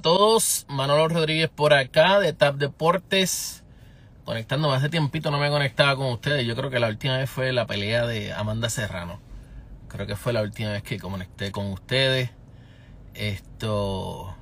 [0.00, 3.64] todos, Manolo Rodríguez por acá de TAP Deportes,
[4.24, 7.52] conectándome hace tiempito, no me conectaba con ustedes, yo creo que la última vez fue
[7.52, 9.20] la pelea de Amanda Serrano,
[9.88, 12.30] creo que fue la última vez que conecté con ustedes,
[13.14, 14.34] esto,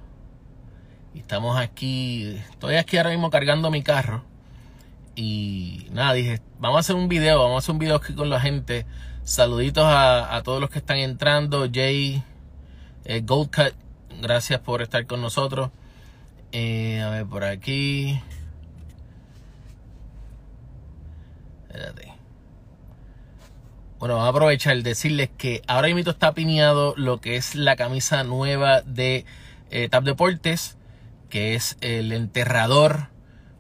[1.14, 4.25] estamos aquí, estoy aquí ahora mismo cargando mi carro,
[5.14, 8.30] y nada, dije, vamos a hacer un video, vamos a hacer un video aquí con
[8.30, 8.86] la gente,
[9.25, 12.22] saluditos a, todos los que están entrando, Jay,
[13.04, 13.75] eh, Goldcut,
[14.21, 15.71] Gracias por estar con nosotros.
[16.51, 18.20] Eh, a ver, por aquí.
[21.69, 22.12] Espérate.
[24.01, 28.25] Bueno, vamos a aprovechar decirles que ahora mismo está piñado lo que es la camisa
[28.25, 29.25] nueva de
[29.70, 30.77] eh, Tap Deportes,
[31.30, 33.09] que es el enterrador,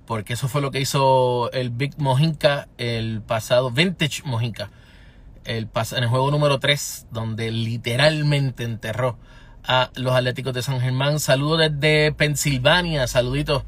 [0.06, 4.70] porque eso fue lo que hizo el Big Mojinka el pasado, Vintage Mojinka,
[5.44, 9.18] el, en el juego número 3, donde literalmente enterró
[9.68, 11.20] a los Atléticos de San Germán.
[11.20, 13.64] Saludos desde Pensilvania, saluditos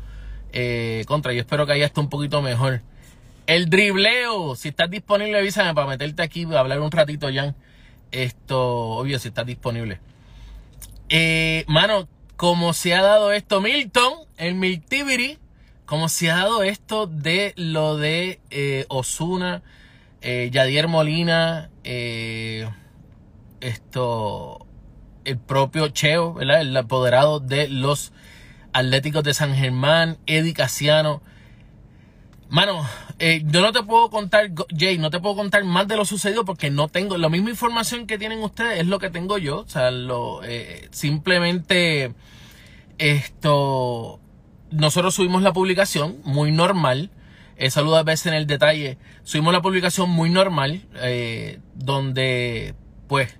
[0.52, 1.34] eh, contra.
[1.34, 2.80] Yo espero que haya esto un poquito mejor.
[3.47, 7.55] El dribleo, si estás disponible, avísame para meterte aquí, hablar un ratito, Jan.
[8.12, 10.00] Esto, obvio, si estás disponible.
[11.10, 15.38] Eh, mano, como se ha dado esto, Milton, el Miltivity,
[15.84, 19.62] como se ha dado esto de lo de eh, Osuna,
[20.22, 21.70] Yadier Molina,
[23.60, 24.66] esto,
[25.24, 26.60] el propio Cheo, ¿verdad?
[26.60, 28.12] el apoderado de los
[28.72, 31.22] Atléticos de San Germán, Eddie Casiano.
[32.48, 32.86] Mano,
[33.18, 36.44] eh, yo no te puedo contar, Jay, no te puedo contar más de lo sucedido
[36.44, 39.60] porque no tengo la misma información que tienen ustedes, es lo que tengo yo.
[39.60, 42.14] O sea, lo, eh, simplemente
[42.98, 44.20] esto,
[44.70, 47.10] nosotros subimos la publicación muy normal.
[47.56, 48.98] Eh, saludo a veces en el detalle.
[49.22, 52.74] Subimos la publicación muy normal, eh, donde
[53.08, 53.39] pues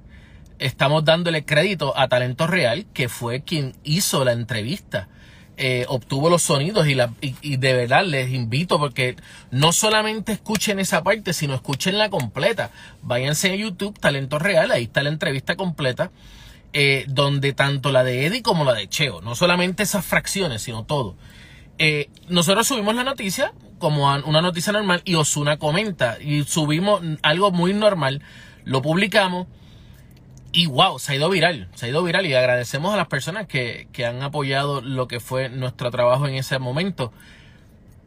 [0.61, 5.08] estamos dándole crédito a Talento Real, que fue quien hizo la entrevista.
[5.56, 9.16] Eh, obtuvo los sonidos y, la, y, de verdad les invito porque
[9.50, 12.70] no solamente escuchen esa parte, sino escuchen la completa.
[13.03, 16.12] Váyanse a YouTube, Talento Real, ahí está la entrevista completa,
[16.72, 20.84] eh, donde tanto la de Eddie como la de Cheo, no solamente esas fracciones, sino
[20.84, 21.16] todo.
[21.76, 27.50] Eh, nosotros subimos la noticia como una noticia normal y Osuna comenta y subimos algo
[27.50, 28.22] muy normal,
[28.65, 29.47] lo publicamos
[30.53, 33.47] y wow, se ha ido viral, se ha ido viral y agradecemos a las personas
[33.47, 37.12] que, que han apoyado lo que fue nuestro trabajo en ese momento.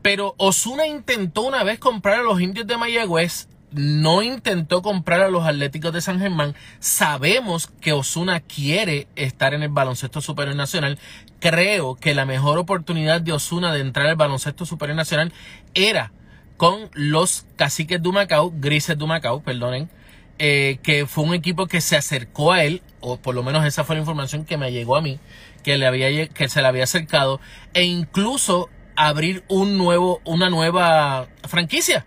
[0.01, 5.29] Pero Osuna intentó una vez comprar a los indios de Mayagüez, no intentó comprar a
[5.29, 6.55] los Atléticos de San Germán.
[6.79, 10.99] Sabemos que Osuna quiere estar en el baloncesto superior nacional.
[11.39, 15.31] Creo que la mejor oportunidad de Osuna de entrar al baloncesto superior nacional
[15.73, 16.11] era
[16.57, 19.89] con los caciques de Macao, grises de Macao, perdonen
[20.39, 23.83] eh, que fue un equipo que se acercó a él, o por lo menos esa
[23.83, 25.19] fue la información que me llegó a mí,
[25.63, 27.39] que, le había, que se le había acercado,
[27.73, 32.05] e incluso abrir un nuevo, una nueva franquicia.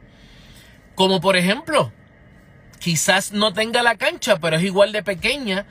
[0.95, 1.93] Como por ejemplo,
[2.79, 5.67] quizás no tenga la cancha, pero es igual de pequeña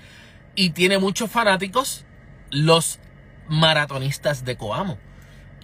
[0.55, 2.05] y tiene muchos fanáticos,
[2.51, 2.99] los
[3.47, 4.97] maratonistas de Coamo.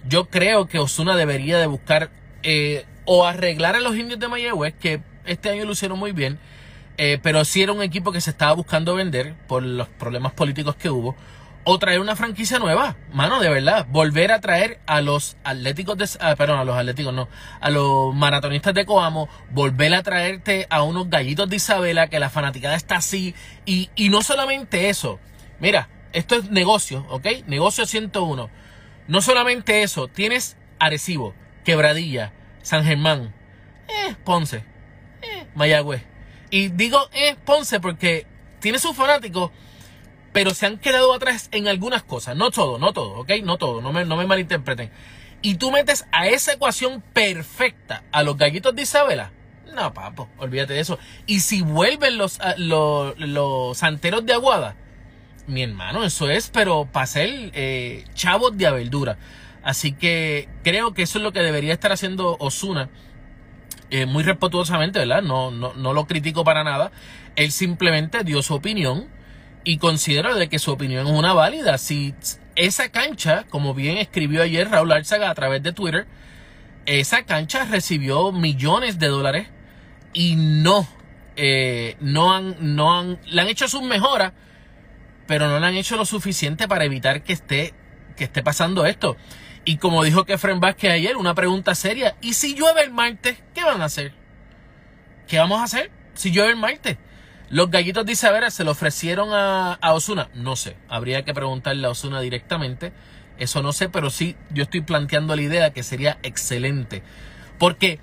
[0.06, 2.10] Yo creo que Osuna debería de buscar
[2.42, 6.38] eh, o arreglar a los indios de Mayagüez, que este año lo hicieron muy bien,
[6.96, 10.76] eh, pero sí era un equipo que se estaba buscando vender por los problemas políticos
[10.76, 11.16] que hubo.
[11.64, 13.86] O traer una franquicia nueva, mano, de verdad.
[13.88, 16.08] Volver a traer a los atléticos de.
[16.18, 17.28] Ah, perdón, a los atléticos no.
[17.60, 19.28] A los maratonistas de Coamo.
[19.50, 23.36] Volver a traerte a unos gallitos de Isabela, que la fanaticada está así.
[23.64, 25.20] Y, y no solamente eso.
[25.60, 27.26] Mira, esto es negocio, ¿ok?
[27.46, 28.50] Negocio 101.
[29.06, 30.08] No solamente eso.
[30.08, 31.32] Tienes Arecibo,
[31.64, 32.32] Quebradilla,
[32.62, 33.32] San Germán,
[33.88, 34.64] eh, Ponce,
[35.22, 36.11] eh, Mayagüez.
[36.52, 38.26] Y digo eh, Ponce porque
[38.60, 39.50] tiene sus fanáticos,
[40.34, 42.36] pero se han quedado atrás en algunas cosas.
[42.36, 43.30] No todo, no todo, ¿ok?
[43.42, 44.90] No todo, no me, no me malinterpreten.
[45.40, 49.32] Y tú metes a esa ecuación perfecta a los gallitos de Isabela.
[49.74, 50.98] No, papo, olvídate de eso.
[51.24, 54.76] Y si vuelven los, ah, los, los santeros de Aguada,
[55.46, 59.16] mi hermano, eso es, pero para ser eh, chavos de abeldura.
[59.62, 62.90] Así que creo que eso es lo que debería estar haciendo Osuna
[63.92, 65.20] eh, muy respetuosamente, ¿verdad?
[65.20, 66.90] No, no, no lo critico para nada.
[67.36, 69.06] Él simplemente dio su opinión
[69.64, 71.76] y considero de que su opinión es una válida.
[71.76, 72.14] Si
[72.56, 76.06] esa cancha, como bien escribió ayer Raúl Arzaga a través de Twitter,
[76.86, 79.48] esa cancha recibió millones de dólares
[80.14, 80.88] y no,
[81.36, 84.32] eh, no han, no han, le han hecho sus mejoras,
[85.26, 87.74] pero no le han hecho lo suficiente para evitar que esté,
[88.16, 89.18] que esté pasando esto.
[89.64, 92.16] Y como dijo Kefren Vázquez ayer, una pregunta seria.
[92.20, 93.38] ¿Y si llueve el martes?
[93.54, 94.12] ¿Qué van a hacer?
[95.28, 96.98] ¿Qué vamos a hacer si llueve el martes?
[97.48, 100.30] Los gallitos de Isabela se lo ofrecieron a, Osuna.
[100.34, 102.92] No sé, habría que preguntarle a Osuna directamente.
[103.38, 107.02] Eso no sé, pero sí yo estoy planteando la idea que sería excelente.
[107.58, 108.00] Porque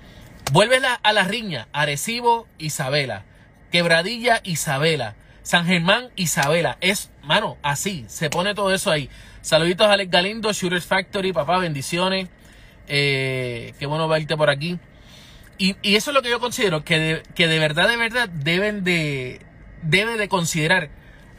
[0.52, 3.24] vuelve a la riña, Arecibo, Isabela,
[3.70, 6.78] Quebradilla, Isabela, San Germán, Isabela.
[6.80, 9.10] Es, mano, así, se pone todo eso ahí.
[9.42, 12.28] Saluditos a Alex Galindo, Shooters Factory, papá, bendiciones.
[12.88, 14.78] Eh, qué bueno verte por aquí.
[15.56, 18.84] Y, eso es lo que yo considero, que de, que de verdad, de verdad, deben
[18.84, 19.40] de,
[19.82, 20.90] debe de considerar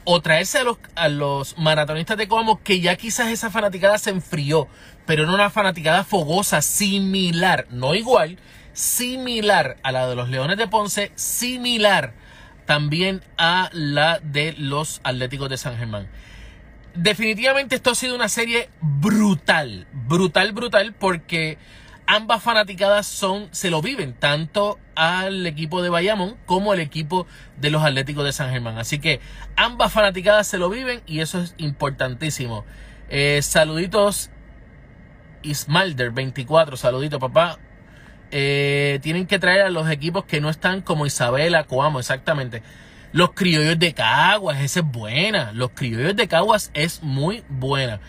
[0.03, 4.09] o traerse a los, a los maratonistas de Coamo que ya quizás esa fanaticada se
[4.09, 4.68] enfrió,
[5.06, 8.38] pero no una fanaticada fogosa, similar, no igual,
[8.74, 12.13] similar a la de los Leones de Ponce, similar
[12.65, 16.07] también a la de los Atléticos de San Germán
[16.96, 21.58] definitivamente esto ha sido una serie brutal, brutal, brutal, porque
[22.08, 27.26] ambas fanaticadas son, se lo viven, tanto al equipo de Bayamón como al equipo
[27.58, 28.78] de los Atléticos de San Germán.
[28.78, 29.20] Así que
[29.56, 32.66] ambas fanaticadas se lo viven y eso es importantísimo.
[33.10, 34.30] Eh, saluditos,
[35.44, 37.60] Ismalder 24, saludito papá.
[38.32, 42.64] Eh, tienen que traer a los equipos que no están como Isabela, Coamo, exactamente.
[43.13, 45.52] Los criollos de Caguas, esa es buena.
[45.52, 48.00] Los criollos de Caguas es muy buena.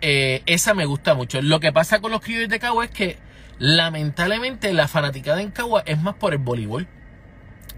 [0.00, 1.40] Eh, esa me gusta mucho.
[1.40, 3.18] Lo que pasa con los criollos de Caguas es que
[3.58, 6.86] lamentablemente la fanaticada en Caguas es más por el voleibol.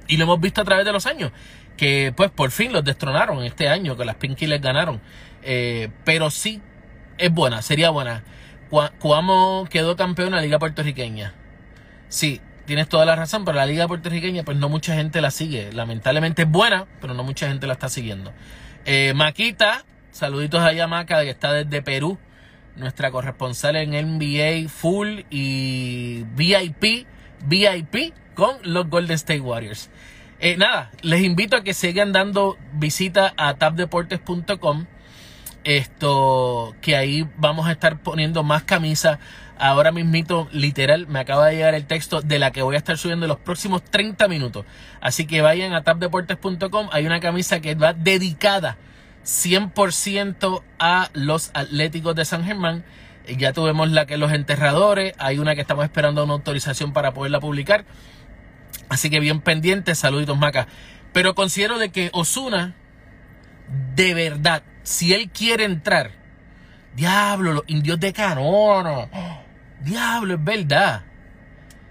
[0.09, 1.31] Y lo hemos visto a través de los años.
[1.77, 5.01] Que pues por fin los destronaron este año, que las Pinky les ganaron.
[5.43, 6.61] Eh, pero sí,
[7.19, 8.25] es buena, sería buena.
[8.99, 11.35] Cuamo quedó campeón en la Liga Puertorriqueña.
[12.09, 15.73] Sí, tienes toda la razón, pero la liga puertorriqueña pues no mucha gente la sigue.
[15.73, 18.33] Lamentablemente es buena, pero no mucha gente la está siguiendo.
[18.85, 22.19] Eh, Maquita, saluditos a Maca, que está desde Perú,
[22.77, 27.07] nuestra corresponsal en NBA Full y VIP,
[27.47, 29.91] VIP con los Golden State Warriors.
[30.41, 34.87] Eh, nada, les invito a que sigan dando visita a tapdeportes.com.
[35.63, 39.19] Esto, que ahí vamos a estar poniendo más camisas
[39.59, 42.99] Ahora mismito, literal, me acaba de llegar el texto de la que voy a estar
[42.99, 44.65] subiendo en los próximos 30 minutos.
[45.01, 46.89] Así que vayan a tapdeportes.com.
[46.93, 48.77] Hay una camisa que va dedicada
[49.25, 52.85] 100% a los Atléticos de San Germán.
[53.39, 55.15] Ya tuvimos la que los enterradores.
[55.19, 57.85] Hay una que estamos esperando una autorización para poderla publicar.
[58.89, 59.95] Así que bien pendiente.
[59.95, 60.67] Saluditos, Maca.
[61.13, 62.75] Pero considero de que Osuna,
[63.95, 66.11] de verdad, si él quiere entrar,
[66.97, 69.09] diablo, los indios de Canono
[69.85, 71.03] Diablo, es verdad.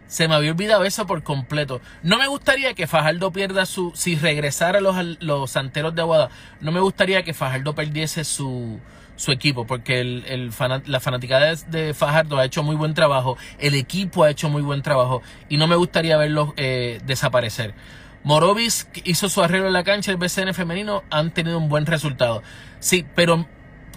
[0.08, 1.82] Se me había olvidado eso por completo.
[2.04, 3.92] No me gustaría que Fajardo pierda su.
[3.96, 6.30] Si regresara los, los santeros de Aguada,
[6.62, 8.80] no me gustaría que Fajardo perdiese su,
[9.16, 10.52] su equipo, porque el, el
[10.86, 14.82] la fanaticada de, Fajardo ha hecho muy buen trabajo, el equipo ha hecho muy buen
[14.82, 17.74] trabajo y no me gustaría verlos eh, desaparecer.
[18.24, 22.42] Morovis hizo su arreglo en la cancha, el BCN femenino han tenido un buen resultado.
[22.80, 23.46] Sí, pero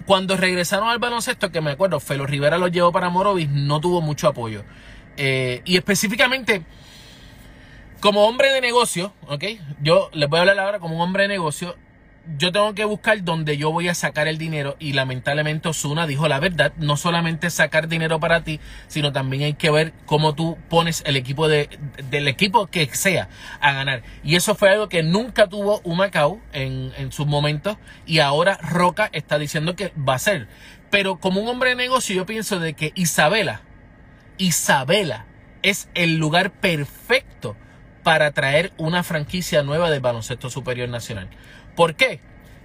[0.05, 4.01] cuando regresaron al baloncesto, que me acuerdo, Felo Rivera lo llevó para Morovis, no tuvo
[4.01, 4.65] mucho apoyo.
[5.17, 6.63] Eh, y específicamente,
[8.01, 9.45] como hombre de negocio, ¿ok?
[9.81, 11.77] Yo les voy a hablar ahora como un hombre de negocio
[12.39, 16.29] yo tengo que buscar donde yo voy a sacar el dinero y lamentablemente Osuna dijo
[16.29, 20.59] la verdad, no solamente sacar dinero para ti, sino también hay que ver cómo tú
[20.69, 21.69] pones el equipo de,
[22.11, 23.29] del equipo que sea
[23.61, 24.03] a ganar.
[24.25, 27.77] Y eso fue algo que nunca tuvo Humacao en, en sus momentos
[28.07, 30.49] y ahora Roca está diciendo que va a ser.
[30.91, 33.63] Pero como un hombre de negocio yo pienso de que Isabela,
[34.39, 35.27] Isabela
[35.63, 37.57] es el lugar perfecto
[38.07, 41.29] para traer una franquicia nueva del baloncesto superior nacional.
[41.77, 42.21] ¿Por qué?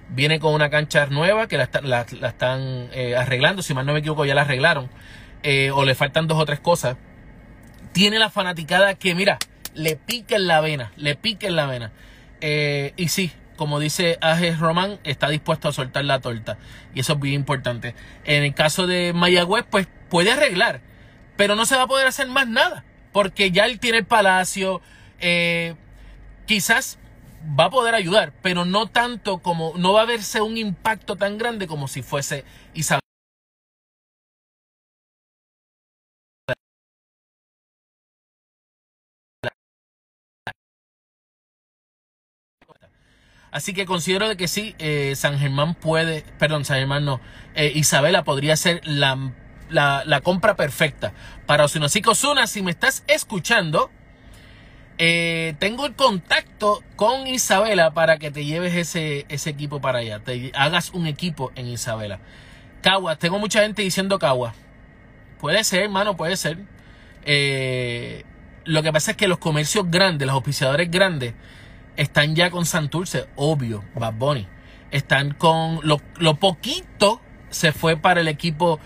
[0.10, 4.26] Viene con una cancha nueva que la, están eh, arreglando, si mal no me equivoco
[4.26, 4.90] ya la arreglaron,
[5.44, 6.98] eh, o le faltan dos o tres cosas.
[7.92, 9.38] Tiene la fanaticada que, mira,
[9.74, 11.92] le pica en la vena, le pica en la vena.
[12.40, 16.58] Eh, y sí, como dice Ajes Román, está dispuesto a soltar la torta.
[16.94, 17.96] Y eso es bien importante.
[18.24, 20.82] En el caso de Mayagüez, pues puede arreglar,
[21.36, 22.86] pero no se va a poder hacer más nada.
[23.12, 24.82] Porque ya él tiene el palacio.
[26.46, 26.98] quizás
[27.60, 31.38] va a poder ayudar, pero no tanto como, no va a verse un impacto tan
[31.38, 33.02] grande como si fuese Isabel.
[43.52, 47.20] Así que considero de que sí, eh, San Germán puede, perdón, San Germán no,
[47.54, 49.34] eh, Isabela podría ser la,
[49.70, 51.14] la, la compra perfecta
[51.46, 51.88] para Osuna.
[51.88, 52.02] Así
[52.48, 53.92] si me estás escuchando,
[55.04, 60.20] eh, tengo el contacto con Isabela para que te lleves ese, ese equipo para allá.
[60.20, 62.20] Te hagas un equipo en Isabela.
[62.82, 64.54] Caguas, tengo mucha gente diciendo Caguas.
[65.40, 66.60] Puede ser, hermano, puede ser.
[67.26, 68.26] Eh,
[68.64, 71.34] lo que pasa es que los comercios grandes, los oficiadores grandes,
[71.96, 74.48] están ya con Santurce, obvio, Bad Bunny.
[74.92, 78.80] Están con lo, lo poquito se fue para el equipo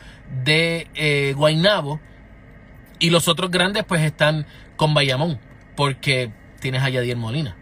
[0.46, 2.00] de eh, Guaynabo
[3.00, 4.46] y los otros grandes pues están
[4.78, 5.42] con Bayamón
[5.76, 7.56] porque tienes a Yadier Molina.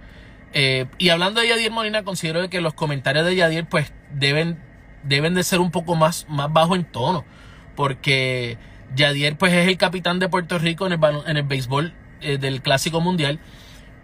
[0.54, 4.60] Eh, y hablando de Yadier Molina, considero que los comentarios de Yadier pues deben,
[5.04, 7.26] deben de ser un poco más, más bajo en tono
[7.76, 8.58] porque
[8.96, 12.62] Yadier pues es el capitán de Puerto Rico en el, en el béisbol eh, del
[12.62, 13.40] Clásico Mundial,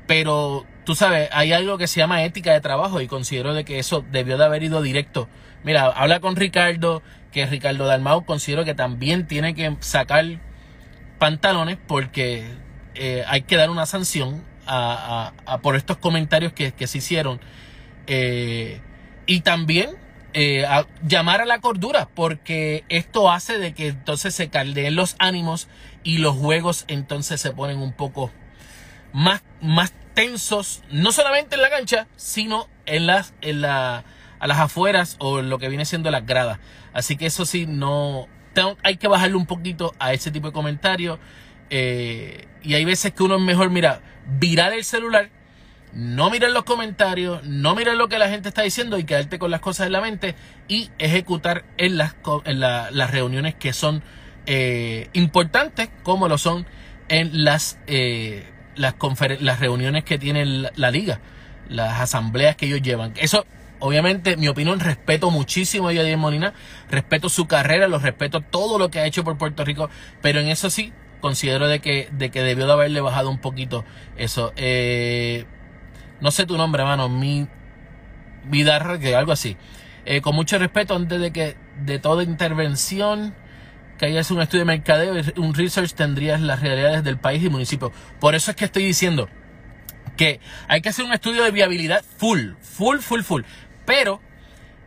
[0.08, 3.80] pero tú sabes, hay algo que se llama ética de trabajo y considero de que
[3.80, 5.30] eso debió de haber ido directo.
[5.64, 10.26] Mira, habla con Ricardo, que Ricardo Dalmau considero que también tiene que sacar
[11.20, 12.46] pantalones porque
[13.00, 14.44] eh, hay que dar una sanción
[15.64, 17.40] por estos comentarios que, se hicieron.
[18.06, 18.82] Eh,
[19.26, 19.92] y también
[20.34, 20.66] eh,
[21.02, 25.68] llamar a la cordura, porque esto hace de que entonces se caldeen los ánimos
[26.04, 28.32] y los juegos entonces se ponen un poco
[29.12, 34.04] más, más tensos, no solamente en la cancha, sino en las, en la,
[34.40, 36.60] a las afueras o lo que viene siendo las gradas.
[36.94, 38.28] Así que eso sí, no,
[38.84, 41.20] hay que bajarle un poquito a ese tipo de comentarios.
[41.70, 44.02] Eh, y hay veces que uno es mejor, mira,
[44.40, 45.30] virar el celular
[45.94, 49.50] no miren los comentarios, no miren lo que la gente está diciendo y quedarte con
[49.50, 50.36] las cosas en la mente
[50.68, 54.04] y ejecutar en las, en las reuniones que son
[54.46, 56.68] eh, importantes, como lo son
[57.08, 58.46] en las, eh,
[58.76, 58.96] las,
[59.40, 61.22] las reuniones que tiene la, liga,
[61.68, 63.14] las asambleas que ellos llevan.
[63.18, 63.48] Eso,
[63.80, 66.54] obviamente, mi opinión, respeto muchísimo a Yadier Molina,
[66.92, 69.90] respeto su carrera, lo respeto todo lo que ha hecho por Puerto Rico,
[70.22, 73.86] pero en eso sí considero de que, de que debió de haberle bajado un poquito
[74.18, 74.54] eso.
[74.56, 75.46] Eh,
[76.22, 77.48] no sé tu nombre, hermano, mi
[78.46, 79.58] vida, que algo así.
[80.06, 83.34] Eh, con mucho respeto, antes de que de toda intervención
[83.98, 87.92] que hayas un estudio de mercadeo, un research, tendrías las realidades del país y municipio.
[88.20, 89.28] Por eso es que estoy diciendo
[90.16, 93.44] que hay que hacer un estudio de viabilidad full, full, full, full.
[93.86, 94.22] Pero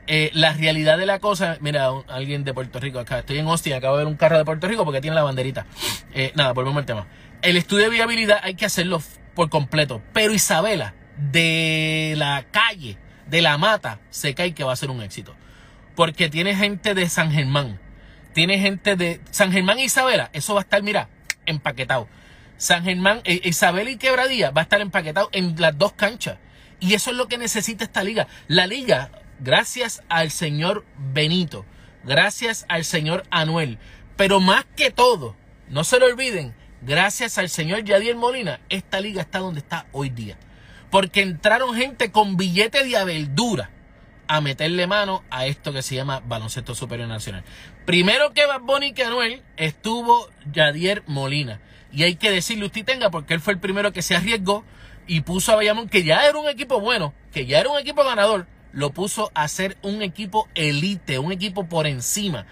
[0.06, 3.74] eh, la realidad de la cosa, mira, alguien de Puerto Rico acá, estoy en Austin,
[3.74, 5.66] acabo de ver un carro de Puerto Rico porque tiene la banderita.
[6.12, 7.06] Eh, nada, volvemos al tema.
[7.40, 9.02] El estudio de viabilidad hay que hacerlo
[9.34, 10.02] por completo.
[10.12, 15.02] Pero Isabela, de la calle, de la mata, se cae que va a ser un
[15.02, 15.34] éxito.
[15.94, 17.80] Porque tiene gente de San Germán,
[18.32, 21.08] tiene gente de San Germán e Isabela, eso va a estar, mira,
[21.46, 22.08] empaquetado.
[22.56, 26.38] San Germán, eh, Isabela y Quebradía va a estar empaquetado en las dos canchas.
[26.80, 28.26] Y eso es lo que necesita esta liga.
[28.48, 29.10] La liga,
[29.42, 31.66] gracias al señor Benito,
[32.04, 33.78] gracias al señor Anuel,
[34.16, 35.36] pero más que todo,
[35.68, 40.10] no se lo olviden, gracias al señor Yadier Molina, esta liga está donde está hoy
[40.10, 40.36] día.
[40.90, 43.70] Porque entraron gente con billete de abeldura
[44.28, 47.44] a meterle mano a esto que se llama baloncesto superior nacional.
[47.86, 51.60] Primero que Bad Bunny que Anuel estuvo Yadier Molina.
[51.90, 54.64] Y hay que decirle usted tenga porque él fue el primero que se arriesgó
[55.06, 58.04] y puso a Bayamón, que ya era un equipo bueno, que ya era un equipo
[58.04, 62.46] ganador, lo puso a ser un equipo elite, un equipo por encima,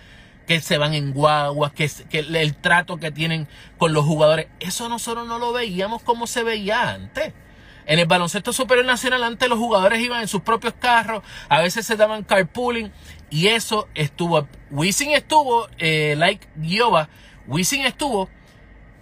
[0.46, 3.48] que se van en guaguas, que, el trato que tienen
[3.78, 7.32] con los jugadores, eso nosotros no lo veíamos como se veía antes.
[7.86, 11.86] En el baloncesto superior nacional antes los jugadores iban en sus propios carros, a veces
[11.86, 12.92] se daban carpooling
[13.30, 14.48] y eso estuvo.
[14.70, 17.08] Wisin estuvo, eh, like Giova,
[17.46, 18.28] Wisin estuvo,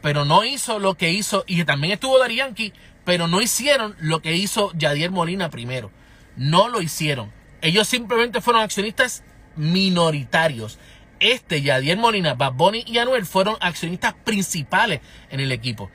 [0.00, 2.72] pero no hizo lo que hizo, y también estuvo Yankee,
[3.04, 5.90] pero no hicieron lo que hizo Yadier Molina primero.
[6.38, 7.30] No lo hicieron.
[7.60, 9.24] Ellos simplemente fueron accionistas
[9.56, 10.78] minoritarios.
[11.20, 15.90] Este, Yadier Molina, Bad Bunny y Anuel fueron accionistas principales en el equipo.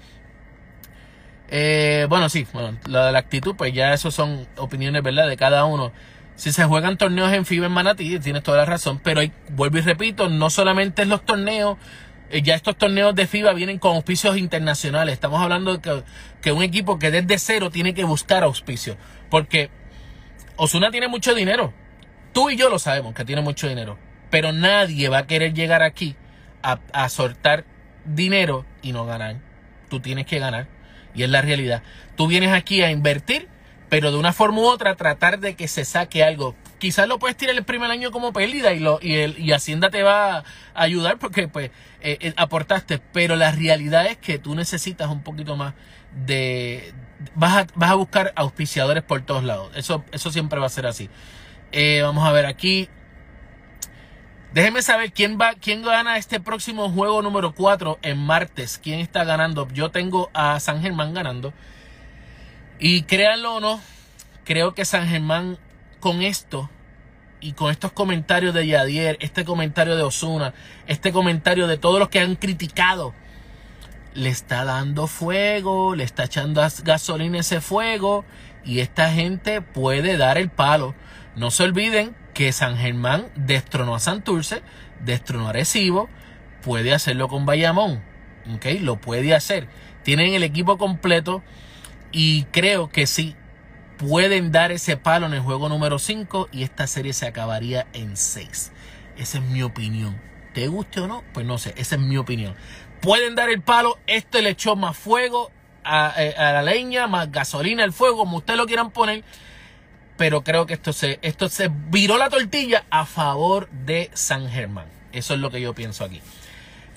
[1.50, 5.28] Eh, bueno, sí, bueno, lo de la actitud, pues ya eso son opiniones, ¿verdad?
[5.28, 5.92] De cada uno.
[6.36, 9.22] Si se juegan torneos en FIBA en Manatí, tienes toda la razón, pero
[9.52, 11.78] vuelvo y repito, no solamente en los torneos,
[12.32, 15.14] eh, ya estos torneos de FIBA vienen con auspicios internacionales.
[15.14, 16.04] Estamos hablando de que,
[16.42, 18.98] que un equipo que desde cero tiene que buscar auspicios,
[19.30, 19.70] porque
[20.56, 21.74] Osuna tiene mucho dinero.
[22.34, 23.98] Tú y yo lo sabemos que tiene mucho dinero,
[24.30, 26.16] pero nadie va a querer llegar aquí
[26.64, 27.66] a, a soltar
[28.06, 29.38] dinero y no ganar.
[29.90, 30.68] Tú tienes que ganar.
[31.16, 31.84] Y es la realidad.
[32.16, 33.48] Tú vienes aquí a invertir,
[33.90, 36.56] pero de una forma u otra tratar de que se saque algo.
[36.80, 39.90] Quizás lo puedes tirar el primer año como pérdida y, lo, y, el, y Hacienda
[39.90, 40.44] te va a
[40.74, 41.70] ayudar porque pues
[42.02, 43.00] eh, eh, aportaste.
[43.14, 45.76] Pero la realidad es que tú necesitas un poquito más
[46.26, 46.94] de...
[47.36, 49.72] Vas a, vas a buscar auspiciadores por todos lados.
[49.76, 51.10] Eso, eso siempre va a ser así.
[51.72, 52.90] Eh, vamos a ver aquí.
[54.54, 58.80] Déjenme saber quién va, quién gana este próximo juego número 4 en martes.
[58.82, 59.68] ¿Quién está ganando?
[59.70, 61.54] Yo tengo a San Germán ganando.
[62.80, 63.82] Y créanlo o no,
[64.44, 65.58] creo que San Germán
[66.00, 66.70] con esto
[67.40, 70.54] y con estos comentarios de Yadier, este comentario de Osuna,
[70.86, 73.14] este comentario de todos los que han criticado,
[74.14, 78.26] le está dando fuego, le está echando gasolina ese fuego
[78.64, 80.96] y esta gente puede dar el palo.
[81.36, 84.62] No se olviden que San Germán destronó a Santurce,
[85.04, 86.10] destronó a Recibo,
[86.62, 88.02] puede hacerlo con Bayamón,
[88.56, 88.66] ¿ok?
[88.82, 89.68] Lo puede hacer.
[90.04, 91.44] Tienen el equipo completo
[92.12, 93.36] y creo que sí,
[93.98, 98.18] pueden dar ese palo en el juego número 5 y esta serie se acabaría en
[98.18, 98.72] 6.
[99.18, 100.20] Esa es mi opinión.
[100.54, 101.24] ¿Te guste o no?
[101.34, 102.56] Pues no sé, esa es mi opinión.
[103.04, 105.52] Pueden dar el palo, este le echó más fuego
[105.84, 109.24] a, eh, a la leña, más gasolina al fuego, como ustedes lo quieran poner
[110.18, 114.86] pero creo que esto se, esto se viró la tortilla a favor de San Germán.
[115.12, 116.22] Eso es lo que yo pienso aquí.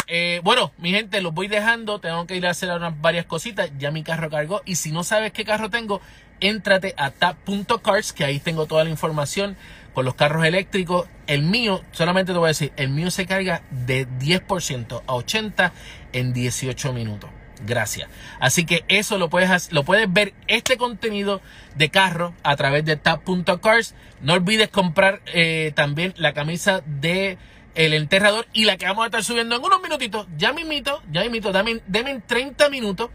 [0.07, 1.99] Eh, bueno, mi gente, los voy dejando.
[1.99, 3.71] Tengo que ir a hacer unas varias cositas.
[3.79, 4.63] Ya mi carro cargó.
[4.65, 6.01] Y si no sabes qué carro tengo,
[6.41, 9.57] éntrate a tap.cars, que ahí tengo toda la información
[9.97, 11.09] con los carros eléctricos.
[11.27, 15.73] El mío, solamente te voy a decir, el mío se carga de 10% a 80%
[16.13, 17.31] en 18 minutos.
[17.67, 18.07] Gracias.
[18.39, 21.41] Así que eso lo puedes, lo puedes ver, este contenido
[21.77, 23.95] de carro a través de tap.cars.
[24.21, 27.39] No olvides comprar eh, también la camisa de
[27.75, 30.27] el enterrador y la que vamos a estar subiendo en unos minutitos.
[30.37, 33.09] Ya mismito, ya mismito, dame, dame 30 minutos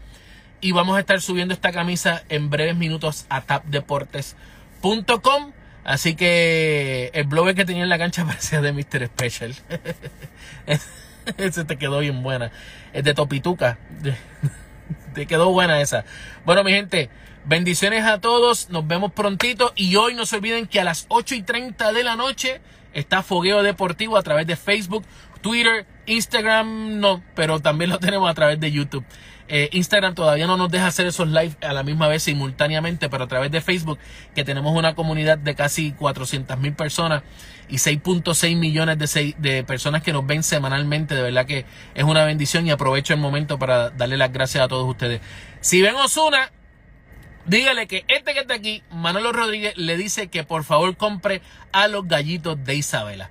[0.60, 5.52] y vamos a estar subiendo esta camisa en breves minutos a tapdeportes.com.
[5.84, 9.06] Así que el blogger que tenía en la cancha parecía de Mr.
[9.06, 9.54] Special.
[11.36, 12.50] Ese te quedó bien buena.
[12.92, 13.78] Es de Topituca.
[15.14, 16.04] Te quedó buena esa.
[16.44, 17.10] Bueno, mi gente,
[17.44, 18.70] bendiciones a todos.
[18.70, 19.72] Nos vemos prontito.
[19.76, 22.60] Y hoy no se olviden que a las 8 y 30 de la noche
[22.94, 25.04] está Fogueo Deportivo a través de Facebook,
[25.40, 29.04] Twitter, Instagram, no, pero también lo tenemos a través de YouTube.
[29.48, 33.24] Eh, Instagram todavía no nos deja hacer esos live a la misma vez simultáneamente, pero
[33.24, 33.98] a través de Facebook,
[34.34, 37.22] que tenemos una comunidad de casi 400 mil personas
[37.68, 41.14] y 6.6 millones de, de personas que nos ven semanalmente.
[41.14, 44.68] De verdad que es una bendición y aprovecho el momento para darle las gracias a
[44.68, 45.20] todos ustedes.
[45.60, 46.50] Si ven Osuna,
[47.46, 51.88] dígale que este que está aquí, Manolo Rodríguez, le dice que por favor compre a
[51.88, 53.30] los gallitos de Isabela.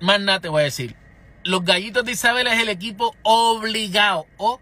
[0.00, 0.96] Más nada te voy a decir.
[1.44, 4.60] Los gallitos de Isabela es el equipo obligado o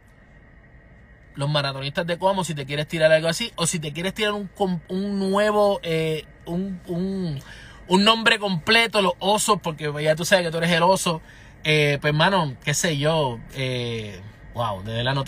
[1.35, 4.33] los maratonistas de Cuamo si te quieres tirar algo así o si te quieres tirar
[4.33, 4.51] un,
[4.89, 7.41] un nuevo, eh, un, un,
[7.89, 11.23] un, nombre completo, los osos, porque ya tú sabes que tú eres el oso.
[11.65, 14.21] Eh, pues hermano, qué sé yo, eh,
[14.55, 15.25] wow, de verdad no.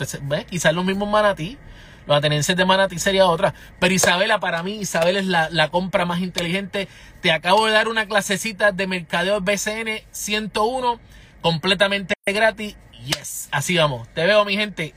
[0.47, 1.59] Quizás los mismos manatí.
[2.07, 3.55] Los atenienses de Manatí sería otra.
[3.79, 6.89] Pero Isabela, para mí, Isabela es la, la, compra más inteligente.
[7.21, 11.01] Te acabo de dar una clasecita de mercadeo BCN 101
[11.41, 12.77] completamente gratis.
[13.05, 14.09] Yes, así vamos.
[14.15, 14.95] Te veo, mi gente.